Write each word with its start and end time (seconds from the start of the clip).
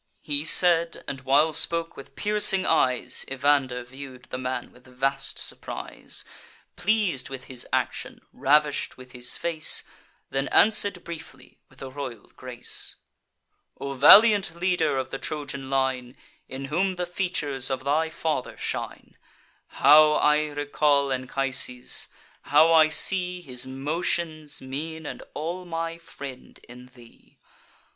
He 0.23 0.43
said; 0.43 1.03
and 1.07 1.21
while 1.21 1.53
spoke, 1.53 1.95
with 1.95 2.15
piercing 2.15 2.65
eyes 2.65 3.23
Evander 3.31 3.83
view'd 3.83 4.25
the 4.31 4.37
man 4.39 4.71
with 4.71 4.87
vast 4.87 5.37
surprise, 5.37 6.25
Pleas'd 6.75 7.29
with 7.29 7.43
his 7.43 7.67
action, 7.71 8.19
ravish'd 8.33 8.95
with 8.95 9.11
his 9.11 9.37
face: 9.37 9.83
Then 10.31 10.47
answer'd 10.47 11.03
briefly, 11.03 11.59
with 11.69 11.83
a 11.83 11.91
royal 11.91 12.31
grace: 12.35 12.95
"O 13.79 13.93
valiant 13.93 14.55
leader 14.55 14.97
of 14.97 15.11
the 15.11 15.19
Trojan 15.19 15.69
line, 15.69 16.17
In 16.49 16.65
whom 16.73 16.95
the 16.95 17.05
features 17.05 17.69
of 17.69 17.83
thy 17.83 18.09
father 18.09 18.57
shine, 18.57 19.19
How 19.67 20.13
I 20.13 20.47
recall 20.47 21.11
Anchises! 21.11 22.07
how 22.45 22.73
I 22.73 22.89
see 22.89 23.39
His 23.41 23.67
motions, 23.67 24.63
mien, 24.63 25.05
and 25.05 25.21
all 25.35 25.63
my 25.63 25.99
friend, 25.99 26.59
in 26.67 26.87
thee! 26.87 27.37